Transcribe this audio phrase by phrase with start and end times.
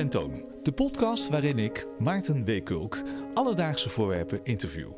[0.00, 3.02] Tentoon, de podcast waarin ik, Maarten Weekulk,
[3.34, 4.90] alledaagse voorwerpen interview.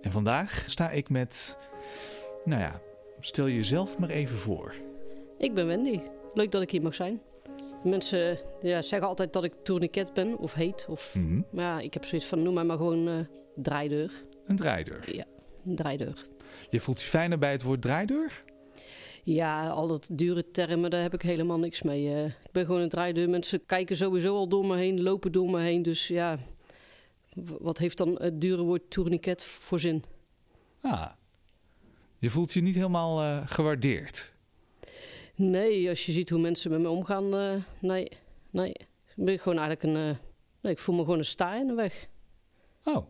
[0.00, 1.58] En vandaag sta ik met,
[2.44, 2.80] nou ja,
[3.20, 4.74] stel jezelf maar even voor.
[5.38, 6.00] Ik ben Wendy.
[6.34, 7.20] Leuk dat ik hier mag zijn.
[7.84, 10.86] Mensen ja, zeggen altijd dat ik tourniquet ben of heet.
[10.88, 11.40] Of, Mhm.
[11.50, 13.14] Maar ja, ik heb zoiets van noem mij maar gewoon eh,
[13.54, 14.24] draaideur.
[14.46, 15.16] Een draaideur.
[15.16, 15.24] Ja,
[15.66, 16.26] een draaideur.
[16.70, 18.42] Je voelt je fijner bij het woord draaideur?
[19.24, 22.14] Ja, al dat dure termen, daar heb ik helemaal niks mee.
[22.14, 22.24] eh.
[22.24, 23.30] ik ben gewoon een draaideur.
[23.30, 25.82] Mensen kijken sowieso al door me heen, lopen door me heen.
[25.82, 26.38] Dus ja,
[27.60, 30.04] wat heeft dan het dure woord tourniquet voor zin?
[30.80, 31.10] Ah,
[32.18, 34.32] je voelt je niet helemaal eh, gewaardeerd.
[35.34, 38.08] Nee, als je ziet hoe mensen met me omgaan, eh, nee,
[38.50, 38.70] nee.
[39.16, 40.16] Ik ben gewoon eigenlijk een...
[40.60, 42.08] nee, ik voel me gewoon een sta in de weg.
[42.84, 43.06] Oh,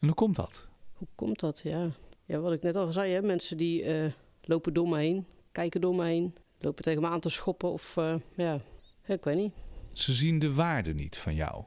[0.00, 0.66] en hoe komt dat?
[0.92, 1.60] Hoe komt dat?
[1.64, 1.90] Ja,
[2.24, 3.22] ja wat ik net al zei, hè?
[3.22, 3.84] mensen die
[4.42, 7.96] lopen door me heen, kijken door me heen, lopen tegen me aan te schoppen of
[7.96, 8.60] eh, ja,
[9.06, 9.52] ik weet niet.
[9.92, 11.64] Ze zien de waarde niet van jou.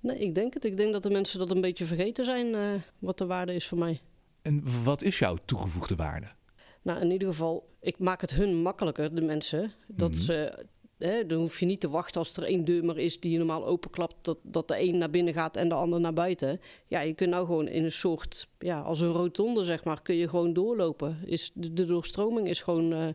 [0.00, 0.64] Nee, ik denk het.
[0.64, 3.66] Ik denk dat de mensen dat een beetje vergeten zijn, eh, wat de waarde is
[3.66, 4.00] voor mij.
[4.42, 6.26] En wat is jouw toegevoegde waarde?
[6.82, 9.72] Nou, in ieder geval, ik maak het hun makkelijker, de mensen.
[9.86, 10.20] Dat Mhm.
[10.20, 10.66] ze,
[11.00, 13.38] hè, dan hoef je niet te wachten als er één deur maar is die je
[13.38, 16.60] normaal openklapt, dat, dat de een naar binnen gaat en de ander naar buiten.
[16.86, 20.14] Ja, je kunt nou gewoon in een soort, ja, als een rotonde zeg maar, kun
[20.14, 21.18] je gewoon doorlopen.
[21.24, 23.08] Is, de, de doorstroming is gewoon, eh,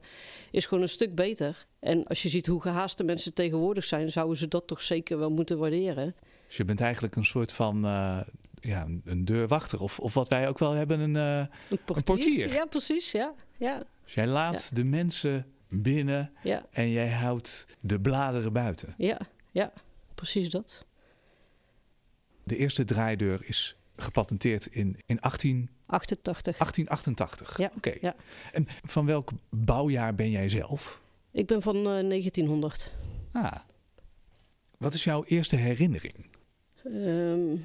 [0.52, 1.66] is gewoon een stuk beter.
[1.80, 5.17] En als je ziet hoe gehaast de mensen tegenwoordig zijn, zouden ze dat toch zeker
[5.17, 6.16] wel moeten waarderen.
[6.47, 8.20] Dus je bent eigenlijk een soort van eh,
[8.59, 9.81] ja, een- deurwachter.
[9.81, 11.38] Of, of wat wij ook wel hebben, een, eh,
[11.70, 12.03] Een portier.
[12.03, 12.53] portier.
[12.53, 13.11] Ja, precies.
[13.11, 18.94] Ja, ja, dus jij laat de mensen binnen ja, en jij houdt de bladeren buiten.
[18.97, 19.19] ja,
[19.52, 19.73] ja,
[20.16, 20.85] precies dat.
[22.44, 26.58] De eerste draaideur is gepatenteerd in, in 18, 88.
[26.58, 27.58] 1888.
[27.58, 27.93] Ja, Oké.
[28.02, 28.15] ja.
[28.52, 31.02] En van welk bouwjaar ben jij zelf?
[31.31, 32.93] Ik ben van eh, 1900.
[33.32, 33.55] Ah.
[34.77, 36.26] Wat is jouw eerste herinnering?
[36.83, 37.55] Ehm,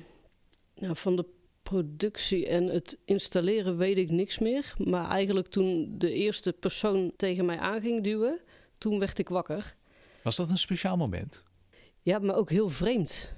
[0.74, 1.26] nou, van de
[1.70, 4.74] productie en het installeren weet ik niks meer.
[4.76, 8.40] Maar eigenlijk toen de eerste persoon tegen mij aan ging duwen,
[8.78, 9.74] toen werd ik wakker.
[10.22, 11.44] Was dat een speciaal moment?
[12.02, 13.32] Ja, maar ook heel vreemd.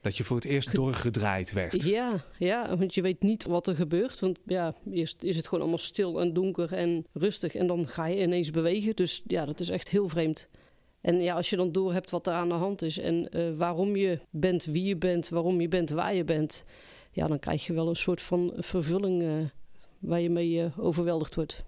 [0.00, 1.82] Dat je voor het eerst doorgedraaid werd?
[1.82, 4.20] Ja, ja, want je weet niet wat er gebeurt.
[4.20, 7.54] Want ja, eerst is het gewoon allemaal stil en donker en rustig.
[7.54, 8.96] En dan ga je ineens bewegen.
[8.96, 10.48] Dus ja, dat is echt heel vreemd.
[11.00, 13.96] En ja, als je dan doorhebt wat er aan de hand is en eh, waarom
[13.96, 16.64] je bent wie je bent, waarom je bent waar je bent,
[17.12, 19.48] ja, dan krijg je wel een soort van vervulling eh,
[19.98, 21.64] waar je mee eh, overweldigd wordt.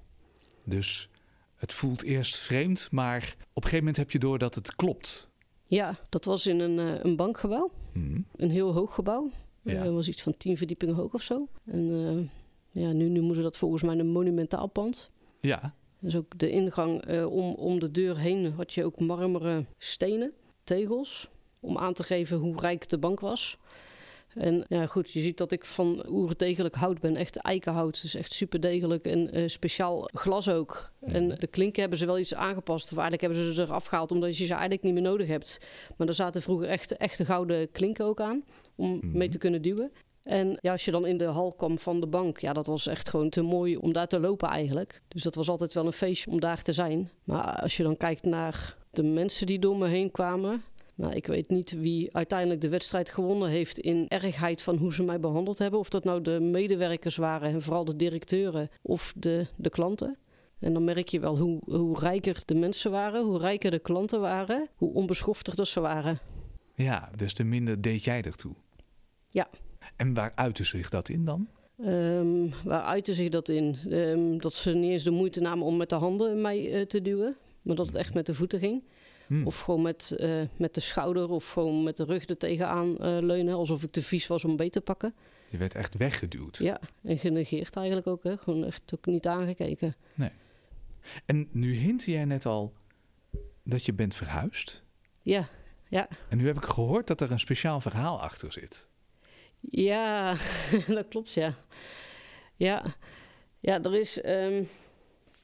[0.65, 1.09] Dus
[1.55, 5.28] het voelt eerst vreemd, maar op een gegeven moment heb je door dat het klopt.
[5.66, 8.21] Ja, dat was in een, eh, een bankgebouw, Mhm.
[8.37, 9.31] een heel hoog gebouw.
[9.62, 9.82] Ja.
[9.84, 11.49] Dat was iets van tien verdiepingen hoog of zo.
[11.65, 12.31] En
[12.71, 15.11] ja, nu noemen ze dat volgens mij een monumentaal pand.
[15.41, 20.32] Ja, Dus ook de ingang om, om de deur heen had je ook marmeren stenen,
[20.65, 21.28] tegels,
[21.61, 23.59] om aan te geven hoe rijk de bank was.
[24.34, 28.33] En ja, goed, je ziet dat ik van oerdegelijk hout ben, echt eikenhout, dus echt
[28.33, 30.91] super degelijk en eh, speciaal glas ook.
[31.00, 34.12] En de klinken hebben ze wel iets aangepast, of eigenlijk hebben ze ze eraf gehaald
[34.12, 35.59] omdat je ze eigenlijk niet meer nodig hebt.
[35.97, 38.44] Maar er zaten vroeger echt echte gouden klinken ook aan,
[38.75, 39.19] om Mhm.
[39.19, 39.93] mee te kunnen duwen.
[40.23, 42.87] En ja, als je dan in de hal kwam van de bank, ja, dat was
[42.87, 45.03] echt gewoon te mooi om daar te lopen eigenlijk.
[45.09, 47.11] Dus dat was altijd wel een feestje om daar te zijn.
[47.25, 50.62] Maar als je dan kijkt naar de mensen die door me heen kwamen.
[50.94, 55.03] Nou, ik weet niet wie uiteindelijk de wedstrijd gewonnen heeft in ergheid van hoe ze
[55.03, 55.81] mij behandeld hebben.
[55.81, 60.16] Of dat nou de medewerkers waren en vooral de directeuren of de, de klanten.
[60.59, 64.21] En dan merk je wel hoe, hoe rijker de mensen waren, hoe rijker de klanten
[64.21, 66.19] waren, hoe onbeschofter dat ze waren.
[66.75, 68.55] ja, des te minder deed jij ertoe.
[69.31, 69.49] Ja.
[69.97, 71.49] En waar uitte zich dat in dan?
[71.78, 73.76] Ehm, waar uitte zich dat in?
[73.91, 77.03] Ehm, dat ze niet eens de moeite namen om met de handen mij eh, te
[77.03, 78.82] duwen, maar dat het echt met de voeten ging.
[79.27, 79.47] Hm.
[79.47, 83.19] Of gewoon met, eh, met de schouder of gewoon met de rug er tegenaan eh,
[83.21, 85.15] leunen, alsof ik te vies was om beet te pakken.
[85.50, 86.56] Je werd echt weggeduwd.
[86.59, 88.37] Ja, en genegeerd eigenlijk ook, hè?
[88.38, 89.94] gewoon echt ook niet aangekeken.
[91.25, 92.73] En nu hintte jij net al
[93.62, 94.82] dat je bent verhuisd.
[95.23, 95.49] Ja,
[95.88, 98.88] ja, En nu heb ik gehoord dat er een speciaal verhaal achter zit.
[99.61, 100.37] ja,
[100.87, 101.55] dat klopt, ja.
[102.56, 102.85] Ja,
[103.61, 104.65] ja er is ehm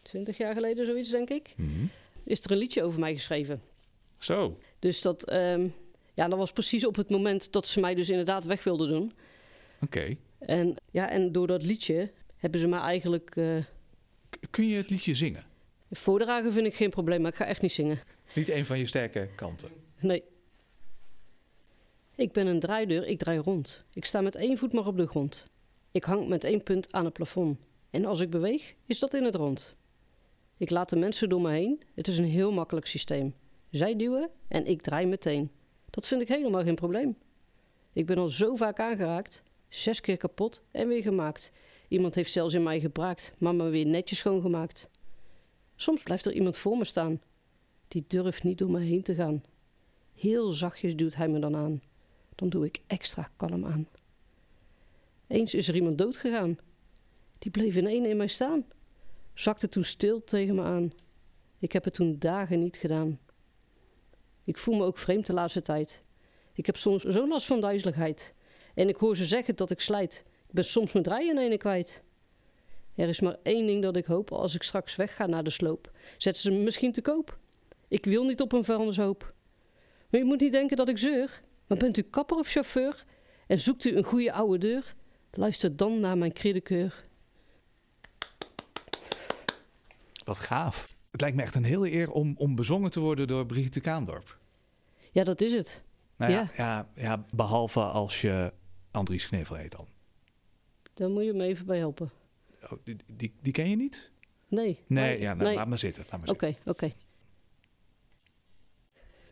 [0.03, 1.85] twintig jaar geleden zoiets, denk ik, Mhm.
[2.25, 3.63] is er een liedje over mij geschreven.
[4.21, 4.59] Zo.
[4.79, 5.69] Dus dat, ehm,
[6.15, 9.13] ja, dat was precies op het moment dat ze mij dus inderdaad weg wilden doen.
[9.83, 10.17] Oké.
[10.39, 13.37] En, ja, en door dat liedje hebben ze me eigenlijk...
[13.37, 13.57] eh,
[14.51, 15.45] Kun je het liedje zingen?
[15.91, 17.99] voordragen vind ik geen probleem, maar ik ga echt niet zingen.
[18.35, 19.69] Niet een van je sterke kanten.
[20.01, 20.23] Nee.
[22.15, 23.85] Ik ben een draaideur, ik draai rond.
[23.93, 25.47] Ik sta met één voet maar op de grond.
[25.91, 27.59] Ik hang met één punt aan het plafond.
[27.91, 29.75] En als ik beweeg, is dat in het rond.
[30.57, 31.83] Ik laat de mensen door me heen.
[31.95, 33.35] Het is een heel makkelijk systeem.
[33.71, 35.51] Zij duwen en ik draai meteen.
[35.91, 37.17] Dat vind ik helemaal geen probleem.
[37.93, 41.53] Ik ben al zo vaak aangeraakt, zes keer kapot en weer gemaakt.
[41.89, 44.89] Iemand heeft zelfs in mij gebraakt, maar me weer netjes schoongemaakt.
[45.77, 47.21] Soms blijft er iemand voor me staan.
[47.89, 49.43] Die durft niet door me heen te gaan.
[50.15, 51.83] Heel zachtjes duwt hij me dan aan.
[52.35, 53.89] Dan doe ik extra kalm aan.
[55.27, 56.59] Eens is er iemand doodgegaan.
[57.39, 58.65] Die bleef in één in mij staan.
[59.35, 60.93] Zakte toen stil tegen me aan.
[61.59, 63.19] Ik heb het toen dagen niet gedaan.
[64.51, 66.03] Ik voel me ook vreemd de laatste tijd.
[66.55, 68.35] Ik heb soms zo'n last van duizeligheid.
[68.75, 70.25] En ik hoor ze zeggen dat ik slijt.
[70.49, 72.03] Ik ben soms mijn draai in ene kwijt.
[72.95, 75.91] Er is maar één ding dat ik hoop als ik straks wegga naar de sloop.
[76.19, 77.39] Zetten ze me misschien te koop.
[77.89, 79.35] Ik wil niet op een vuilnishoop.
[80.09, 81.43] Maar u moet niet denken dat ik zeur.
[81.67, 83.05] Maar bent u kapper of chauffeur?
[83.47, 84.95] En zoekt u een goede oude deur?
[85.31, 87.05] Luister dan naar mijn kredekeur.
[90.25, 90.95] Wat gaaf.
[91.11, 94.39] Het lijkt me echt een hele eer om, om bezongen te worden door Brigitte Kaandorp.
[95.11, 95.83] Ja, dat is het.
[96.17, 96.49] Nou ja, Ja.
[96.57, 96.89] ja.
[97.03, 98.53] Ja, behalve als je
[98.91, 99.87] Andries Knevel heet dan.
[100.95, 102.11] Daar moet je me even bij helpen.
[102.63, 104.11] Oh, die, die, die ken je niet?
[104.49, 104.65] Nee.
[104.87, 106.05] Nee, maar- ja, nou, laat maar zitten.
[106.25, 106.71] Oké, zitten.
[106.71, 106.91] oké.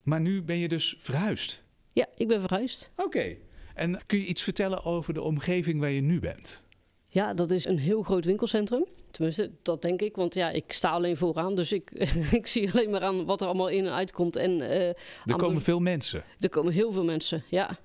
[0.02, 1.64] Maar nu ben je dus verhuisd.
[1.92, 2.90] Ja, ik ben verhuisd.
[2.96, 3.36] Oké.
[3.74, 6.62] En kun je iets vertellen over de omgeving waar je nu bent?
[7.06, 8.84] Ja, dat is een heel groot winkelcentrum.
[9.10, 10.16] Tenminste, dat denk ik.
[10.16, 11.54] Want ja, ik sta alleen vooraan.
[11.54, 11.90] Dus ik,
[12.40, 14.36] ik zie alleen maar aan wat er allemaal in en uitkomt.
[14.36, 16.24] En eh, Er komen de- veel mensen.
[16.40, 17.42] er komen heel veel mensen.
[17.48, 17.78] Ja.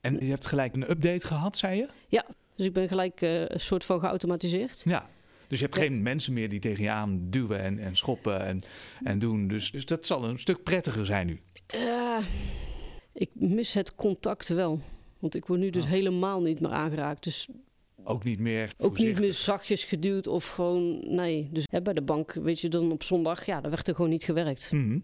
[0.00, 2.22] En je hebt gelijk een update gehad, zei je?
[2.56, 4.82] Dus ik ben gelijk eh, een soort van geautomatiseerd.
[4.84, 5.08] Ja.
[5.48, 5.82] Dus je hebt Ja.
[5.82, 8.62] geen mensen meer die tegen je aan duwen en, en schoppen en,
[9.04, 9.48] en doen.
[9.48, 11.40] Dus, dus dat zal een stuk prettiger zijn nu.
[11.66, 12.20] Ja,
[13.12, 14.80] ik mis het contact wel.
[15.18, 15.88] Want ik word nu dus Oh.
[15.90, 17.24] helemaal niet meer aangeraakt.
[17.24, 17.48] Dus
[18.04, 20.98] Ook niet meer ook niet meer zachtjes geduwd of gewoon...
[21.08, 23.46] Nee, dus hè, bij de bank, weet je, dan op zondag...
[23.46, 24.72] Ja, daar werd er gewoon niet gewerkt.
[24.72, 24.98] Mhm.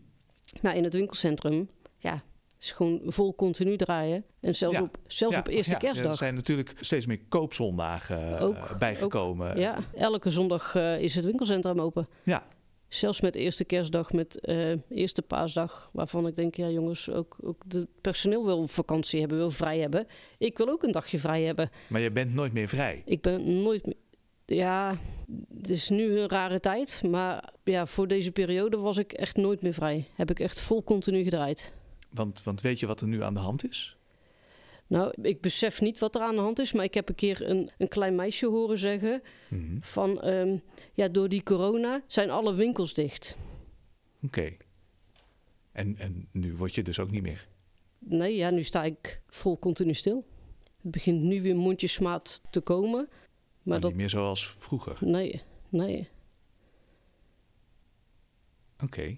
[0.63, 1.69] Maar in het winkelcentrum,
[1.99, 2.23] ja,
[2.61, 4.25] is gewoon vol continu draaien.
[4.41, 4.83] En zelfs, Ja.
[4.83, 6.11] op, zelfs Ja, op eerste ja, kerstdag.
[6.11, 9.59] Er zijn natuurlijk steeds meer koopzondagen eh, Ook, bijgekomen.
[9.61, 12.09] Ja, elke zondag eh, is het winkelcentrum open.
[12.23, 12.47] Ja.
[12.89, 15.91] Zelfs met eerste kerstdag, met eh, eerste paasdag.
[15.93, 20.07] Waarvan ik denk, ja jongens, ook, ook de personeel wil vakantie hebben, wil vrij hebben.
[20.39, 21.71] Ik wil ook een dagje vrij hebben.
[21.89, 23.03] Maar je bent nooit meer vrij.
[23.05, 23.97] Ik ben nooit meer...
[24.47, 24.99] Ja,
[25.57, 27.03] het is nu een rare tijd.
[27.11, 30.05] Maar ja, voor deze periode was ik echt nooit meer vrij.
[30.15, 31.75] Heb ik echt vol continu gedraaid.
[32.11, 33.98] Want, want weet je wat er nu aan de hand is?
[34.89, 37.49] Nou, ik besef niet wat er aan de hand is, maar ik heb een keer
[37.51, 39.77] een, een klein meisje horen zeggen Mhm.
[39.81, 40.59] van, ehm,
[40.93, 43.37] ja, door die corona zijn alle winkels dicht.
[44.23, 44.57] Oké.
[45.73, 47.49] En, en nu word je dus ook niet meer.
[47.99, 50.27] Nee, ja, nu sta ik vol continu stil.
[50.83, 53.19] Het begint nu weer mondjesmaat te komen, Maar,
[53.63, 54.97] maar dat, niet meer zoals vroeger.
[55.01, 56.09] nee, nee.
[58.83, 59.17] Oké.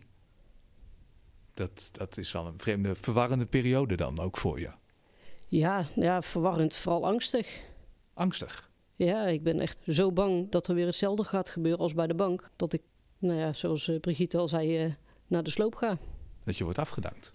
[1.55, 4.71] Dat, dat is wel een vreemde, verwarrende periode dan ook voor je.
[5.51, 7.61] Ja, ja, verwarrend, vooral angstig.
[8.15, 8.71] Angstig.
[8.97, 12.15] Ja, ik ben echt zo bang dat er weer hetzelfde gaat gebeuren als bij de
[12.15, 12.51] bank.
[12.57, 12.83] Dat ik,
[13.19, 14.93] nou ja, zoals eh, Brigitte al zei, eh,
[15.27, 15.99] naar de sloop ga.
[16.45, 17.33] Dat je wordt afgedankt.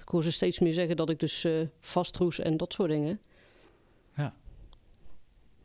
[0.00, 3.20] Ik hoor ze steeds meer zeggen dat ik dus eh vastroes en dat soort dingen.
[4.16, 4.34] Ja.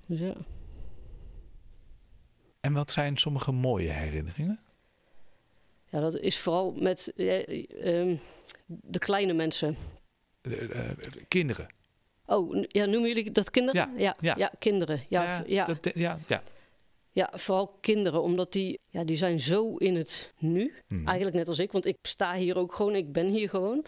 [0.05, 0.35] Dus ja.
[2.59, 4.59] En wat zijn sommige mooie herinneringen?
[5.89, 8.17] Ja, dat is vooral met eh, ehm,
[8.65, 9.75] de kleine mensen.
[10.45, 10.89] Eh, eh,
[11.27, 11.67] kinderen.
[12.25, 13.91] Oh, ja, noemen jullie dat kinderen?
[13.97, 14.33] Ja, ja.
[14.37, 15.01] ja, kinderen.
[15.09, 16.43] Ja, ja, ja, dat- ja, ja.
[17.11, 20.73] ja, vooral kinderen, omdat die, ja, die zijn zo in het nu.
[20.87, 21.05] Mhm.
[21.07, 23.85] Eigenlijk net als ik, want ik sta hier ook gewoon, ik ben hier gewoon.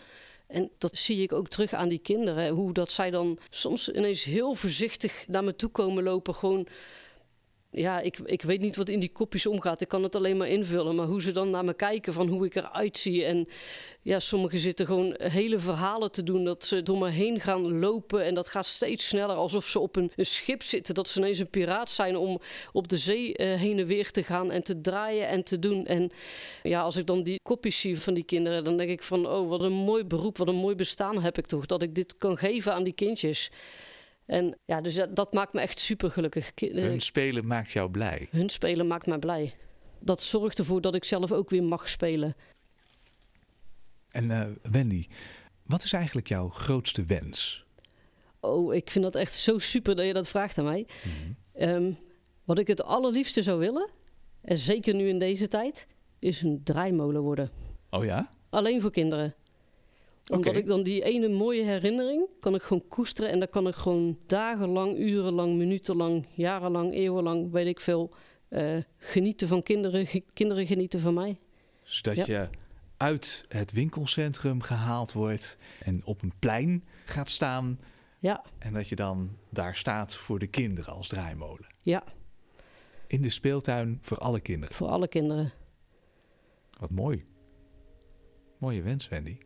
[0.47, 2.49] En dat zie ik ook terug aan die kinderen.
[2.53, 6.35] Hoe dat zij dan soms ineens heel voorzichtig naar me toe komen lopen.
[6.35, 6.67] Gewoon,
[7.71, 9.81] ja, ik, ik weet niet wat in die kopjes omgaat.
[9.81, 10.95] Ik kan het alleen maar invullen.
[10.95, 13.25] Maar hoe ze dan naar me kijken van hoe ik eruit zie.
[13.25, 13.47] En
[14.01, 16.43] ja, sommigen zitten gewoon hele verhalen te doen.
[16.43, 18.24] Dat ze door me heen gaan lopen.
[18.24, 19.36] En dat gaat steeds sneller.
[19.36, 20.95] Alsof ze op een, een schip zitten.
[20.95, 22.39] Dat ze ineens een piraat zijn om
[22.71, 24.51] op de zee eh, heen en weer te gaan.
[24.51, 25.86] En te draaien en te doen.
[25.86, 26.12] En
[26.63, 28.63] ja, als ik dan die kopjes zie van die kinderen.
[28.63, 30.38] Dan denk ik van, oh, wat een mooi beroep.
[30.38, 31.65] Wat een mooi bestaan heb ik toch.
[31.65, 33.51] Dat ik dit kan geven aan die kindjes.
[34.27, 36.53] En ja, dus dat, dat maakt me echt super gelukkig.
[36.53, 38.27] Ki- eh, Hun spelen maakt jou blij.
[38.31, 39.55] hun spelen maakt mij blij.
[40.00, 42.36] Dat zorgt ervoor dat ik zelf ook weer mag spelen.
[44.12, 45.07] En eh, Wendy,
[45.65, 47.65] wat is eigenlijk jouw grootste wens?
[48.39, 50.88] Oh, ik vind dat echt zo super dat je dat vraagt aan mij.
[51.53, 51.91] Ehm,
[52.43, 53.89] wat ik het allerliefste zou willen,
[54.41, 55.88] en zeker nu in deze tijd,
[56.19, 57.50] is een draaimolen worden.
[57.89, 58.31] Oh ja?
[58.50, 59.36] Alleen voor kinderen.
[60.31, 63.31] Omdat ik dan die ene mooie herinnering kan ik gewoon koesteren.
[63.31, 68.13] En dan kan ik gewoon dagenlang, urenlang, minutenlang, jarenlang, eeuwenlang, weet ik veel,
[68.50, 70.07] eh, genieten van kinderen.
[70.07, 71.38] ge- kinderen genieten van mij.
[71.84, 72.25] Zodat Ja.
[72.25, 72.50] je
[72.98, 77.79] uit het winkelcentrum gehaald wordt en op een plein gaat staan.
[78.19, 78.43] Ja.
[78.60, 81.67] En dat je dan daar staat voor de kinderen als draaimolen.
[81.81, 82.03] Ja.
[83.07, 84.75] In de speeltuin voor alle kinderen.
[84.75, 85.51] Voor alle kinderen.
[86.79, 87.25] Wat mooi.
[88.57, 89.38] Mooie wens, Wendy.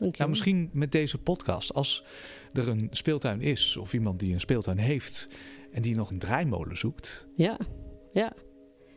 [0.00, 0.18] Dank je.
[0.18, 2.04] Nou, misschien met deze podcast, als
[2.52, 5.28] er een speeltuin is of iemand die een speeltuin heeft
[5.72, 7.28] en die nog een draaimolen zoekt.
[7.34, 7.58] Ja,
[8.12, 8.32] ja.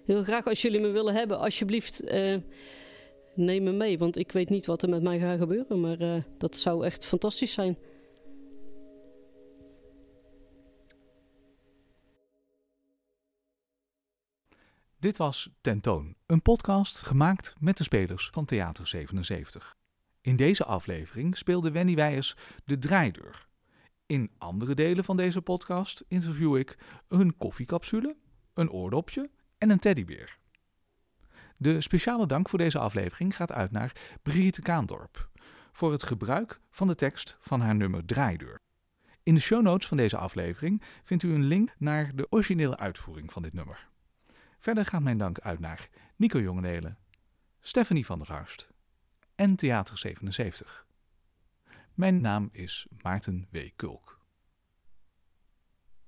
[0.06, 2.38] Heel graag als jullie me willen hebben, alsjeblieft uh,
[3.36, 3.98] neem me mee.
[3.98, 7.06] Want ik weet niet wat er met mij gaat gebeuren, maar uh, dat zou echt
[7.06, 7.78] fantastisch zijn.
[15.00, 19.76] Dit was Tentoon, een podcast gemaakt met de spelers van Theater 77.
[20.24, 23.48] In deze aflevering speelde Wendy Weijers de draaideur.
[24.06, 26.78] In andere delen van deze podcast interview ik
[27.08, 28.18] een koffiecapsule,
[28.54, 30.38] een oordopje en een teddybeer.
[31.58, 35.30] De speciale dank voor deze aflevering gaat uit naar Brigitte Kaandorp
[35.72, 38.60] voor het gebruik van de tekst van haar nummer Draaideur.
[39.24, 43.32] In de show notes van deze aflevering vindt u een link naar de originele uitvoering
[43.32, 43.90] van dit nummer.
[44.60, 46.98] Verder gaat mijn dank uit naar Nico Jongenelen,
[47.60, 48.73] Stephanie van der Harst
[49.44, 50.86] en Theater 77.
[51.94, 53.58] Mijn naam is Maarten W.
[53.76, 54.23] Kulk.